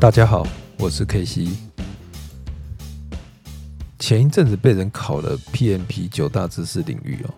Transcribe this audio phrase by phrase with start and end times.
[0.00, 0.46] 大家好，
[0.78, 1.48] 我是 K C。
[3.98, 7.34] 前一阵子被人考了 PMP 九大知识领域哦，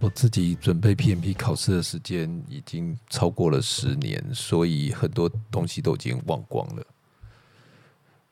[0.00, 6.84] 我自己准备 PMP 考试的时间已经超过了十年，所以很多东西都已经忘光了。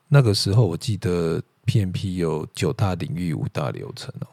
[0.07, 4.27] 那个时候我记得 PMP 有九大领域五大流程哦，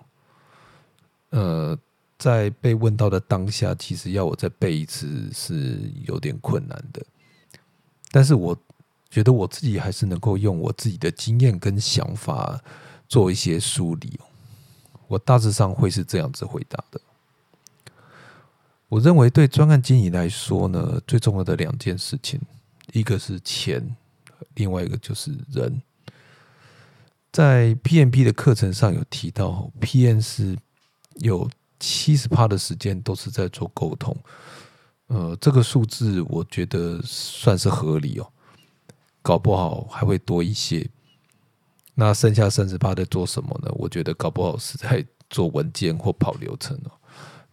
[1.31, 1.79] 呃，
[2.19, 7.03] 在被问到的当下，其实要我再背一次是有点困难的，
[8.11, 8.55] 但是我。
[9.13, 12.59] 觉得我自己还是能够用我自己的经验跟想法
[13.07, 14.19] 做一些梳理。
[15.07, 16.99] 我大致上会是这样子回答的。
[18.89, 22.41] 我认为对专案经理来说呢，最重要的两件事情，
[22.95, 23.95] 一个是钱，
[24.55, 25.83] 另外一个就是人。
[27.31, 30.57] 在 PMP 的课程上有提到，PM 是
[31.17, 34.17] 有七十趴的时间都是在做沟通。
[35.09, 38.33] 呃，这个数字我觉得算是合理哦。
[39.23, 40.91] 搞不好还会多一些，
[41.95, 43.71] 那剩下三十八在做什么呢？
[43.77, 46.91] 我觉得搞不好是在做文件或跑流程哦。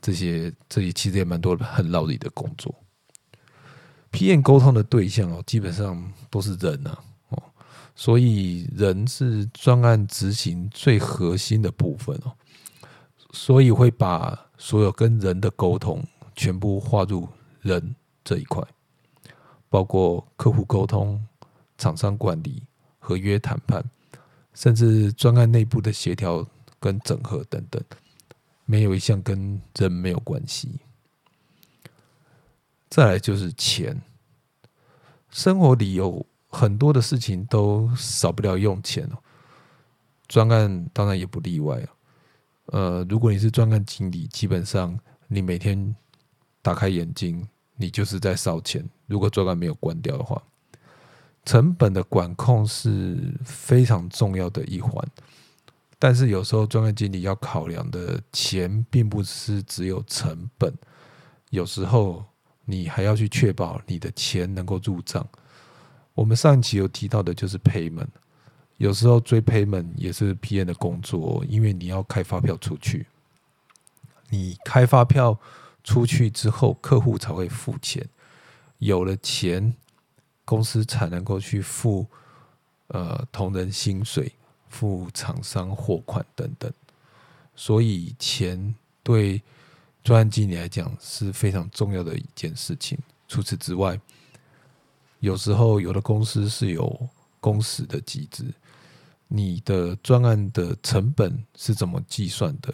[0.02, 2.74] 这些这里其实也蛮多很劳力的工作。
[4.12, 6.98] PM 沟通的对象哦，基本上都是人啊，
[7.30, 7.44] 哦，
[7.96, 12.34] 所以人是专案执行最核心的部分哦，
[13.32, 16.04] 所以会把所有跟人的沟通
[16.36, 17.28] 全部划入
[17.62, 18.64] 人这一块，
[19.70, 21.24] 包括客户沟通。
[21.80, 22.62] 厂商管理、
[23.00, 23.84] 合约谈判，
[24.54, 26.46] 甚至专案内部的协调
[26.78, 27.82] 跟整合等等，
[28.66, 30.80] 没有一项跟人没有关系。
[32.90, 34.02] 再来就是钱，
[35.30, 39.18] 生活里有很多的事情都少不了用钱哦。
[40.28, 41.88] 专案当然也不例外啊。
[42.66, 45.96] 呃，如果你是专案经理，基本上你每天
[46.62, 47.48] 打开眼睛，
[47.78, 48.88] 你就是在烧钱。
[49.08, 50.44] 如果专案没有关掉的话。
[51.50, 55.04] 成本的管控是非常重要的一环，
[55.98, 60.72] 但是有时候专业经理要考量的钱，并不是只有成本，
[61.50, 62.24] 有时候
[62.66, 65.28] 你还要去确保你的钱能够入账。
[66.14, 68.10] 我们上一期有提到的就是 payment，
[68.78, 73.08] 有时候追 payment 也是 PM 的工作，因为你要开发票出去，
[74.30, 75.36] 你开发票
[75.84, 78.08] 出去之后，客户才会付钱，
[78.78, 79.74] 有了钱。
[80.50, 82.08] 公司才能够去付
[82.88, 84.32] 呃同仁薪水、
[84.68, 86.74] 付厂商货款等等，
[87.56, 88.74] 所以钱
[89.04, 89.40] 对
[90.04, 92.98] 专案经理来讲是非常重要的一件事情。
[93.28, 94.02] 除此之外，
[95.20, 97.08] 有时候有的公司是有
[97.40, 98.52] 工时的机制，
[99.28, 102.74] 你的专案的成本是怎么计算的？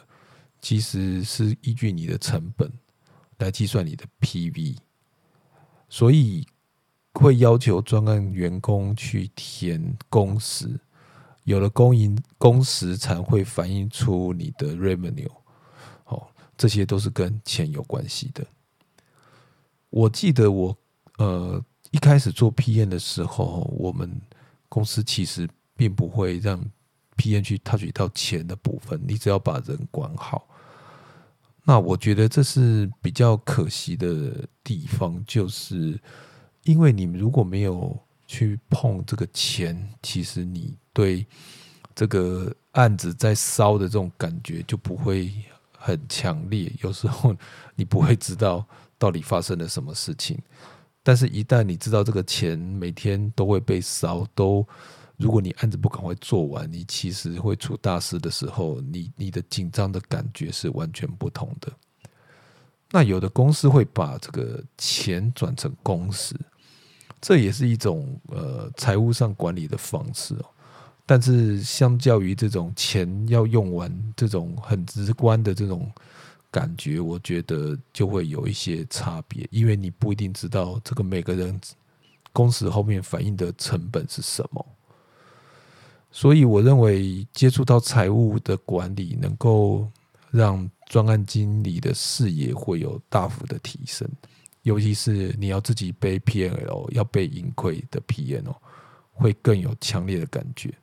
[0.62, 2.72] 其实是依据你的成本
[3.40, 4.78] 来计算你的 PV，
[5.90, 6.48] 所以。
[7.24, 10.80] 会要求专案员工去填工时，
[11.46, 15.32] 有了工营工时才会反映出你的 revenue，
[16.06, 16.28] 哦，
[16.58, 18.46] 这些都是跟钱有关系的。
[19.90, 20.78] 我记得我
[21.18, 24.20] 呃一开始做 PM 的时候，我们
[24.68, 26.60] 公司其实并不会让
[27.16, 30.46] PM 去 touch 到钱的部分，你只要把人管好。
[31.64, 35.98] 那我觉得这是比较可惜的地方，就是。
[36.66, 41.26] 因为你如果没有去碰这个钱，其实你对
[41.96, 45.32] 这个案子在烧的这种感觉就不会
[45.78, 46.72] 很强烈。
[46.82, 47.36] 有时候
[47.76, 48.66] 你不会知道
[48.98, 50.38] 到底发生了什么事情，
[51.04, 54.68] 但是一旦你知道这个钱每天都会被烧，都
[55.18, 61.72] 如果你案子不赶快做完，你其实会出大事的时候，你你的紧张的感觉是完全不同的。
[62.90, 66.36] 那有的公司会把这个钱转成工时。
[67.26, 70.46] 这也是一种呃财务上管理的方式哦，
[71.08, 75.92] 但是相较于这种钱要用完这种很直观的这种
[76.52, 81.60] 感觉，我觉得就会有一些差别，因为你不一定知道这个每个人
[82.32, 84.64] 工时后面反映的成本是什么，
[86.12, 89.90] 所以我认为接触到财务的管理，能够
[90.30, 94.08] 让专案经理的视野会有大幅的提升。
[94.66, 98.56] 尤其是你要自己背 PNL，要背盈亏的 PNL，
[99.14, 100.74] 会更有强烈的感觉。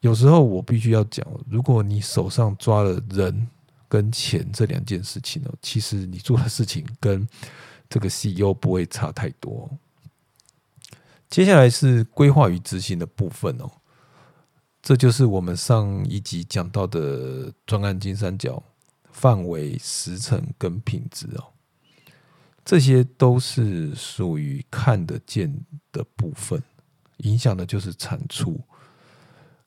[0.00, 3.48] 有时候我必须要讲，如果你手上抓了人
[3.88, 7.24] 跟钱这两件事情呢，其实你做的事情跟
[7.88, 9.70] 这个 CEO 不会差太多。
[11.30, 13.70] 接下来是规划与执行的部分哦，
[14.82, 18.60] 这就是我们上一集讲到的专案金三角：
[19.12, 21.52] 范围、时程跟品质哦。
[22.68, 25.50] 这些都是属于看得见
[25.90, 26.62] 的部分，
[27.20, 28.60] 影响的就是产出。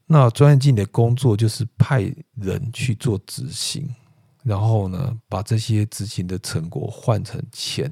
[0.05, 3.89] 那专业经理的工作就是派人去做执行，
[4.43, 7.91] 然后呢，把这些执行的成果换成钱。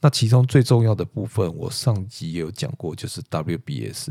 [0.00, 4.08] 那其中最重要的部分，我上集也有讲过，就是 WBS。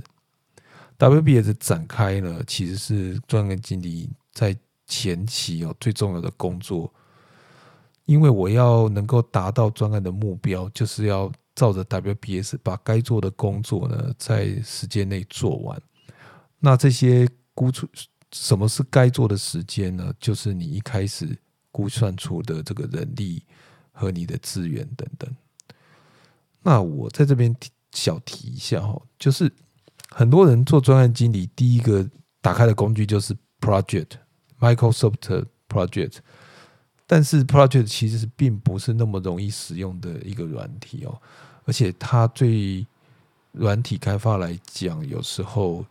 [0.98, 4.56] WBS 展开呢，其实是专业经理在
[4.86, 6.94] 前期哦最重要的工作，
[8.07, 15.80] 因为我要能够达到专案的目标，就是要照着 WBS 把该做的工作呢在时间内做完。
[16.59, 17.88] 那这些估出
[18.31, 20.13] 什么是该做的时间呢？
[20.19, 21.38] 就是你一开始
[21.71, 23.44] 估算出的这个人力
[23.92, 25.30] 和你的资源等等。
[26.63, 27.56] 那我在这边
[27.92, 29.51] 小提一下哈，就是
[30.10, 32.10] 很多人做专案经理，第一个
[32.42, 34.12] 打开的工具就是 Project
[34.60, 36.18] Microsoft Project，
[37.07, 41.19] 但是 Project 其实并不是那么容易使用的一个软体哦，
[41.65, 42.86] 而且它对
[43.54, 45.83] 软体开发来讲，有时候。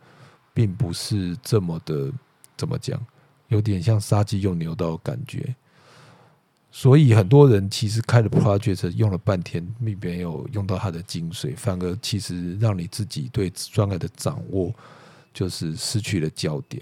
[0.57, 2.11] 并不是这么的，
[2.57, 2.99] 怎么讲？
[3.49, 5.55] 有点像杀鸡用牛刀的感觉。
[6.71, 14.73] 所以很多人其实开了 project 用了半天，并没有用到它的精髓，反而其实让你自己对专业的掌握
[15.31, 16.81] 就是失去了焦点。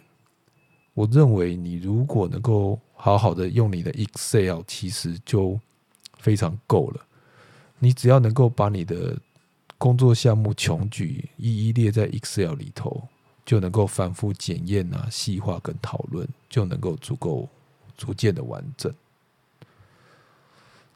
[0.93, 5.59] 我认为你如果能够好好的用你的 Excel，其实就
[6.17, 7.05] 非常够了。
[7.79, 9.17] 你只要能够把你的
[9.77, 13.07] 工作项目穷举一一列在 Excel 里头。
[13.45, 17.47] 就能够反复检验啊、细化跟讨论，就能够足够
[17.95, 18.91] 逐渐的完整。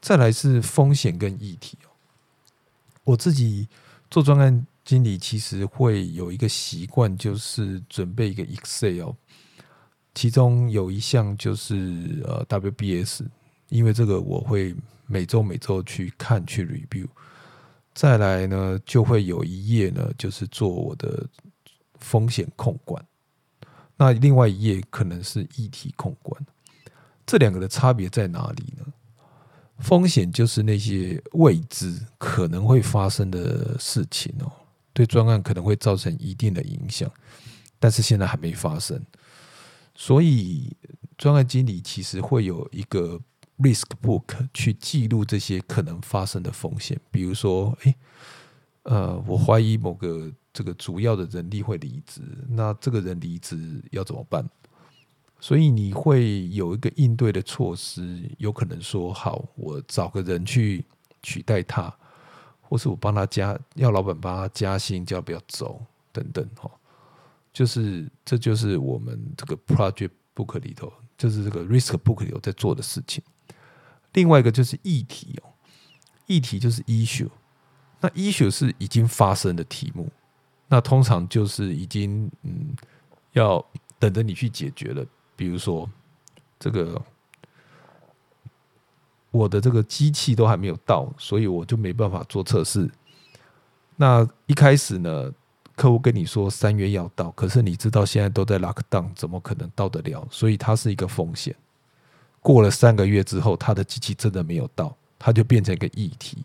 [0.01, 1.93] 再来是风险跟议题哦。
[3.03, 3.67] 我自己
[4.09, 9.11] 做专案经理，其实会有一个习惯，就是准备一个 Excel，
[10.19, 13.21] 其中有一项就是呃 WBS，
[13.69, 14.75] 因为这个我会
[15.07, 17.07] 每周每周去看去 review。
[17.93, 21.25] 再来呢，就会有一页呢，就是做我的。
[21.99, 23.05] 风险控管，
[23.97, 26.45] 那另外一页可能是议题控管，
[27.25, 28.85] 这两个的差别在哪里呢？
[29.79, 34.49] 风险就是那些未知可能会发生的事情哦，
[34.93, 37.11] 对专案可能会造成一定的影响，
[37.79, 38.97] 但是现在还没发生，
[39.99, 40.71] 所以
[41.17, 43.19] 专案经理其实会有一个
[43.57, 47.93] risk book 去记录这些可能发生的风险，比如说，哎，
[48.83, 50.31] 呃，我怀疑某个。
[50.51, 54.43] 这个主要的人力会离职，那这个人离职要怎么办？
[55.39, 60.83] 所以你会有一个应对的措施，有可能说好，我找个人去
[61.21, 61.95] 取代他，
[62.61, 65.81] 或是我帮他加，要老板帮他加薪，叫不要走
[66.11, 66.69] 等等哈。
[67.51, 73.23] 就是这就是我们这个 project book 里头，就是这个 risk book 里头在做的事情。
[74.13, 75.49] 另外一个就是议题哦，
[76.27, 77.29] 议题就是 issue，
[77.99, 80.09] 那 issue 是已经发生的题目。
[80.67, 82.75] 那通常就是已经嗯，
[83.33, 83.63] 要
[83.97, 85.05] 等着你去解决了。
[85.35, 85.89] 比如说，
[86.59, 87.01] 这个
[89.31, 92.89] 我的这个机器都还没有到，所以我就没办法做测试。
[93.95, 95.31] 那一开始呢，
[95.79, 100.27] 客户跟你说三月要到，可是你知道现在都在 lock down，怎么可能到得了？
[100.29, 101.55] 所以它是一个风险。
[102.41, 106.43] 过了三个月之后，他的机器真的没有到，它就变成一个议题，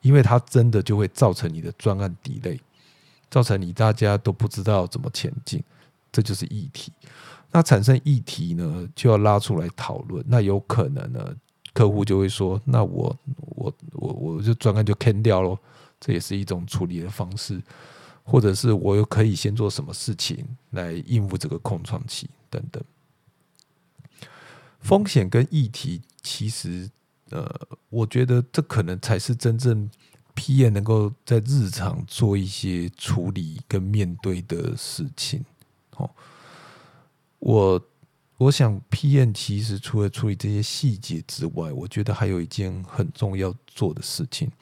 [0.00, 2.58] 因为它真的就会造成你的专案底类。
[3.28, 5.62] 造成你大家都不知道怎么前进，
[6.10, 6.90] 这就是议题。
[7.52, 10.24] 那产生议题呢，就要拉出来讨论。
[10.26, 11.34] 那有可能呢，
[11.74, 15.58] 客户就会说：“那我我我我就专案就 can 掉喽。”
[16.00, 17.60] 这也是一种处理的方式，
[18.26, 22.82] 或者是我又可以先做什么事情来应付这个空窗期等等。
[24.80, 26.90] 风险跟议题，其实
[27.30, 27.48] 呃，
[27.88, 29.88] 我觉得这可能才是真正。
[30.38, 30.62] P.
[30.62, 30.74] N.
[30.74, 35.42] 能够在日常做一些处理跟面对的事情，
[35.92, 36.10] 哦，
[37.38, 37.82] 我
[38.36, 39.18] 我想 P.
[39.18, 39.32] N.
[39.32, 44.52] 其实除了处理这些细节之外，我觉得还有一件很重要做的事情，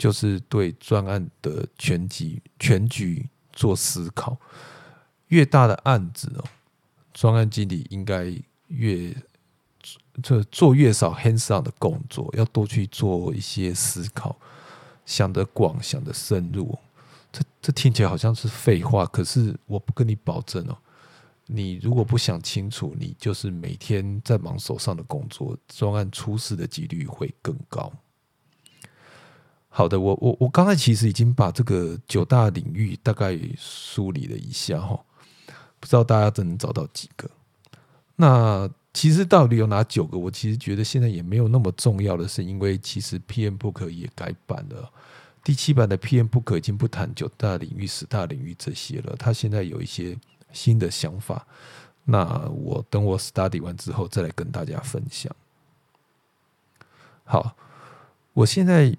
[0.00, 4.34] 就是对专案的全局全局做思考。
[5.28, 6.44] 越大的案子哦，
[7.12, 8.34] 专案经理应该
[8.68, 9.14] 越
[10.22, 14.34] 这做越少 hands on 的工作，要多去做一些思考。
[15.04, 16.78] 想得广，想得深入，
[17.30, 20.78] 这这听起来好像是废话，可是我不跟你保证哦。
[21.46, 27.92] 你如果不想清楚，你就是每天在忙手上的工作，专案出事的几率会更高。
[29.72, 34.98] 好的，我我我刚才其实已经把这个九大领域大概梳理了一下哈，
[35.78, 37.30] 不知道大家能找到几个？
[38.16, 40.18] 那其实到底有哪九个？
[40.18, 44.90] 我其实觉得现在也没有那么重要的是，因为其实 PM Book 也改版了，
[45.44, 50.18] 第七版的 PM Book 已经不谈九大领域、十大领域这些了，他现在有一些
[50.52, 51.46] 新的想法。
[52.04, 55.32] 那我等我 study 完之后再来跟大家分享。
[57.24, 57.54] 好，
[58.32, 58.96] 我现在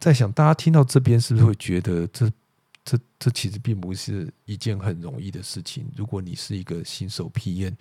[0.00, 2.26] 在想，大家听到这边是不是会觉得这、
[2.82, 5.86] 这、这其实并不是一件很容易的事情？
[5.94, 7.74] 如果你是一个新手 PM，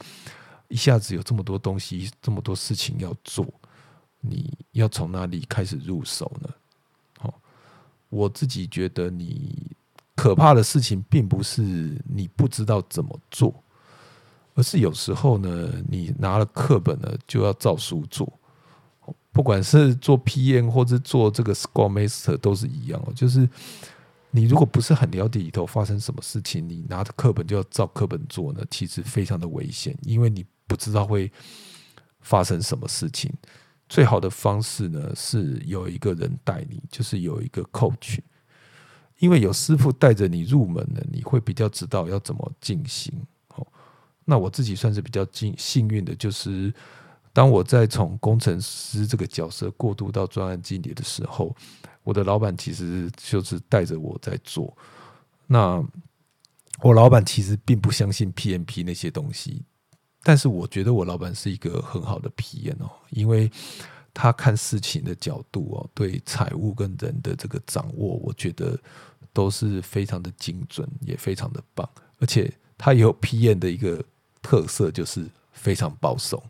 [0.67, 3.47] 一下子有这么多东西、这么多事情要做，
[4.19, 6.49] 你要从哪里开始入手呢？
[7.19, 7.33] 好，
[8.09, 9.71] 我自己觉得，你
[10.13, 11.61] 可怕的事情并不是
[12.05, 13.63] 你不知道怎么做，
[14.55, 18.29] 而是有时候呢，你拿了课本呢，就要照书做。
[19.31, 23.47] 不管是做 PM 或者做这个 Scrum Master 都是一样哦，就是
[24.31, 31.31] 你如果不是很了解里头发生什么事情，你拿着课本就要照课本做呢，其实非常的危险，因为你不知道会
[32.21, 33.31] 发生什么事情。
[33.87, 38.19] 最好的方式呢是有一个人带你，就是有一个 coach，
[39.19, 43.13] 因为有师傅带着你入门呢，你会比较知道要怎么进行。
[43.55, 43.65] 哦，
[44.25, 46.73] 那我自己算是比较幸幸运的，就是。
[47.39, 51.55] 当我在从工程师这个角色过渡到专案经理的时候，
[52.03, 54.77] 我的老板其实就是带着我在做。
[55.47, 55.81] 那
[56.81, 59.63] 我老板其实并不相信 PMP 那些东西，
[60.21, 63.49] 但是我觉得我老板是一个很好的 PM 哦，因为
[64.13, 68.77] 他看事情的角度哦，对财务跟人的这个掌握，我觉得
[69.31, 71.89] 都是非常的精准，也非常的棒。
[72.19, 74.03] 而且他有 PM 的一个
[74.41, 76.43] 特色，就是非常保守。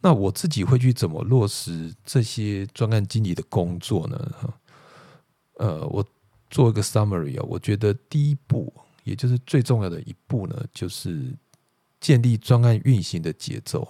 [0.00, 4.54] 那我自己会去怎么落实这些专案经理的工作呢？
[5.58, 6.04] 呃，我
[6.48, 8.72] 做一个 summary 啊，我觉得第一步，
[9.04, 11.36] 也就是最重要的一步呢，就是
[12.00, 13.86] 建立专案运行的节奏。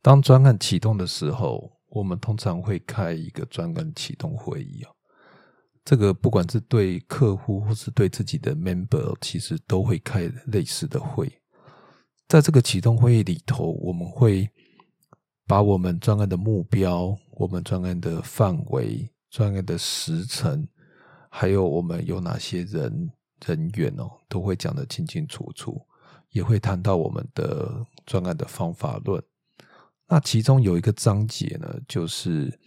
[0.00, 4.90] 当专案启动的时候，我们通常会开一个专案启动会议啊。
[5.84, 11.30] 这个不管是对客户或是对自己的 member，其实都会开类似的会。
[12.26, 14.48] 在这个启动会议里头，我们会
[15.48, 20.68] 把我们专案的目标、我们专案的范围、专案的时程，
[21.30, 23.10] 还有我们有哪些人
[23.46, 25.80] 人员哦，都会讲得清清楚楚，
[26.32, 29.22] 也会谈到我们的专案的方法论。
[30.06, 32.60] 那其中有一个章节呢，就是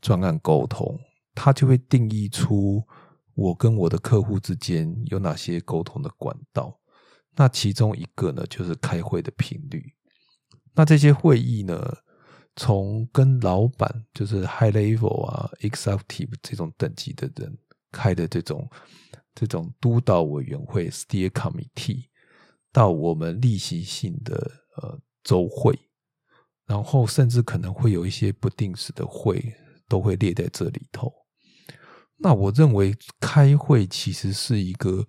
[0.00, 0.98] 专案沟通，
[1.36, 2.82] 它就会定义出
[3.36, 6.80] 我跟我的客户之间有哪些沟通的管道。
[7.36, 9.94] 那其中一个呢，就是开会的频率。
[10.74, 11.98] 那这些会议呢？
[12.56, 17.58] 从跟老板就是 high level 啊，executive 这种等级的人
[17.90, 18.70] 开的这种
[19.34, 22.04] 这种督导委员会 steer committee，
[22.72, 24.34] 到我们例行性的
[24.76, 25.78] 呃周会，
[26.66, 29.54] 然后甚至可能会有一些不定时的会，
[29.88, 31.12] 都会列在这里头。
[32.16, 35.04] 那我认为开会其实是一个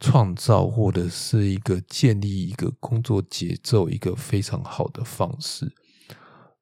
[0.00, 5.72] 创造或者是一个建立一个工作节奏一个非常好的方式。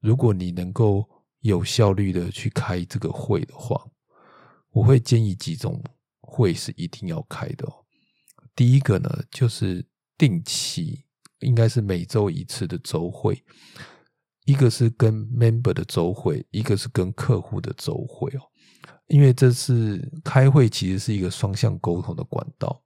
[0.00, 1.08] 如果你能够
[1.40, 3.84] 有效率的去开这个会的话，
[4.70, 5.82] 我会建议几种
[6.20, 7.66] 会是一定要开的。
[8.54, 9.86] 第一个呢，就是
[10.16, 11.04] 定期，
[11.40, 13.42] 应该是每周一次的周会，
[14.44, 18.40] 一个是跟 member 的周会，一个是跟客户的周会哦。
[19.06, 22.82] 因为这是开会，其实是一个双向沟通的管道。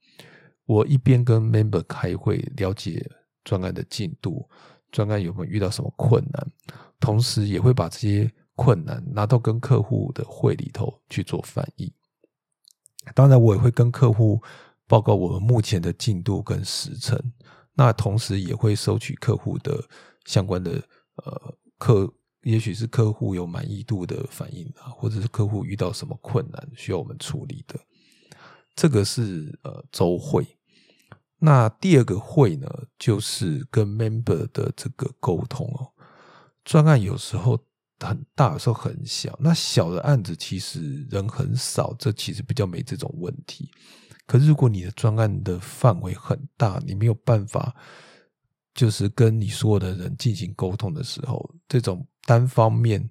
[0.64, 3.10] 我一边跟 member 开会，了解
[3.42, 4.48] 专案的进度。
[4.90, 6.52] 专案有没有遇到什么困难？
[7.02, 11.92] 同时也会把这些困难拿到跟客户的会里头去做翻译。
[13.12, 14.40] 当然，我也会跟客户
[14.86, 17.20] 报告我们目前的进度跟时程。
[17.74, 19.82] 那同时也会收取客户的
[20.26, 20.80] 相关的
[21.16, 22.08] 呃客，
[22.42, 27.80] 也许是客户有满意度的反应啊，或者是客户遇到什么困难需要我们处理的。
[28.76, 30.46] 这个是呃周会。
[31.38, 35.91] 那第二个会呢，就是跟 member 的这个沟通哦。
[36.64, 37.58] 专案有时候
[38.00, 39.36] 很大，有时候很小。
[39.40, 43.70] 那小的案子其实人很少，这其实比较没这种问题。
[44.26, 47.74] 可是如果你的专案的范围很大，你没有办法
[48.74, 53.08] 就是跟你所有的人进行沟通的时候，这种单方面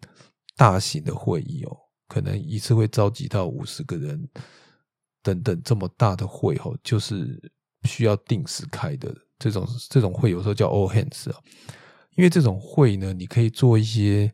[0.55, 1.77] 大型的会议哦，
[2.07, 4.29] 可能一次会召集到五十个人
[5.21, 7.51] 等等这么大的会哦，就是。
[7.85, 11.39] 需要定时开的这种这种会，有时候叫 all hands 啊，
[12.15, 14.31] 因为这种会呢，你可以做一些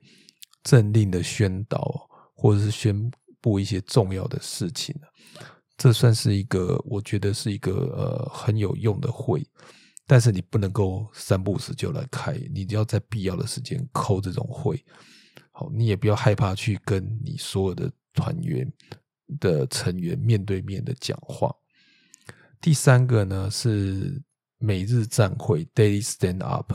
[0.63, 4.95] 政令的宣导，或者是宣布一些重要的事情
[5.77, 9.45] 这算是一个我觉得是一个呃很有用的会。
[10.09, 14.81] 但是你不能够三不五时就来开，你要在必要的时间扣这种会。
[15.51, 18.71] 好，你也不要害怕去跟你所有的团员
[19.39, 21.53] 的成员面对面的讲话。
[22.61, 24.21] 第三个呢是
[24.57, 26.73] 每日站会 （Daily Stand Up），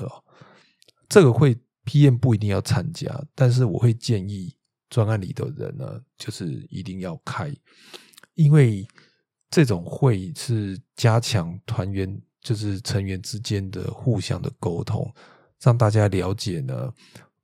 [1.13, 1.55] 这个会
[1.85, 4.57] PM 不一定要参加，但是我会建议
[4.89, 7.55] 专案里的人呢，就是一定要开，
[8.33, 8.89] 因为
[9.51, 15.15] 这种会是加强团员就是成员之间的互相的沟通，
[15.61, 16.91] 让大家了解呢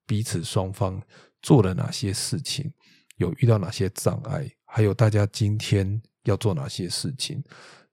[0.07, 0.99] 彼此双方
[1.43, 2.73] 做了哪些事情，
[3.19, 7.45] 有遇到哪些障碍，还有大家今天要做哪些事情。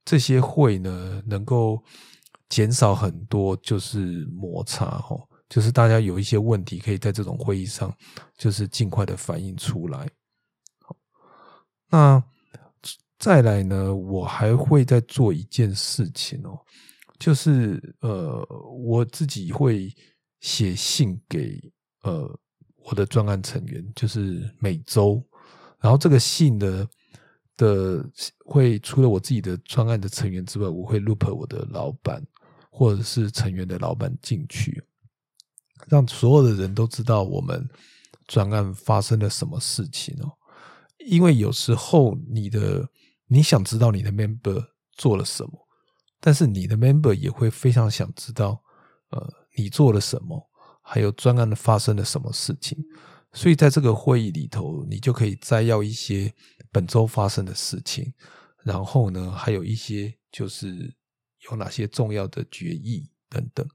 [0.06, 1.84] 这些会呢，能够
[2.48, 7.96] 减少很多就是摩擦哦，就是大家有一些问题，可以在这种会议上
[8.38, 10.10] 就是尽快的反映出来。
[11.90, 12.24] 那
[13.18, 16.60] 再来呢，我还会再做一件事情哦，
[17.20, 18.46] 就是呃，
[18.78, 19.94] 我自己会
[20.42, 21.60] 写信给
[22.02, 22.28] 呃
[22.78, 25.24] 我的专案成员，就是每周，
[25.80, 26.88] 然后这个信的。
[27.58, 28.06] 的
[28.44, 32.22] 会除了我自己的专案的成员之外，我会 loop 我的老板
[32.70, 34.84] 或者是成员的老板进去，
[35.88, 37.68] 让所有的人都知道我们
[38.28, 40.32] 专案发生了什么事情哦。
[41.08, 42.90] 因为有时候你的
[43.28, 45.52] 你想知道你的 member 做了什么，
[46.20, 48.62] 但是你的 member 也会非常想知道，
[49.12, 50.50] 呃，你做了什么，
[50.82, 52.78] 还有专案的发生了什么事情。
[53.34, 56.34] 所以在这个会议里头，你就可以摘要一些
[56.72, 58.14] 本周发生的事情，
[58.64, 60.96] 然后呢，还有一些就是
[61.50, 63.68] 有哪些重要的决议等等。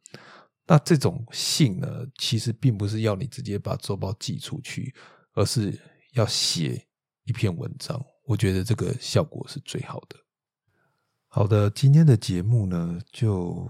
[0.70, 4.94] 那这种信呢，其实并不是要你直接把周报寄出去，
[5.34, 5.76] 而是
[6.12, 6.86] 要写
[7.24, 8.00] 一篇文章。
[8.26, 10.16] 我觉得这个效果是最好的。
[11.26, 13.68] 好的，今天的节目呢就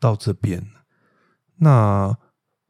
[0.00, 0.66] 到这边。
[1.56, 2.16] 那。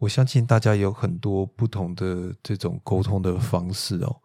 [0.01, 4.23] 我相信大家有很多不同的这种沟通的方式哦，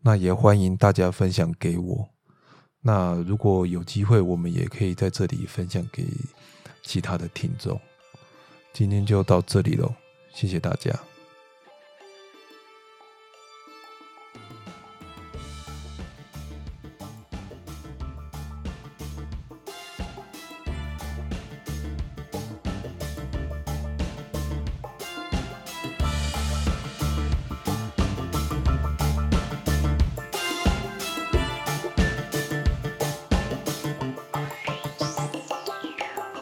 [0.00, 2.08] 那也欢迎大家分享给我。
[2.82, 6.06] 那如果有机会，我们也可以在这里分享给
[6.84, 7.80] 其他的听众。
[8.78, 9.92] 今天就到这里喽，
[10.32, 10.96] 谢谢大家。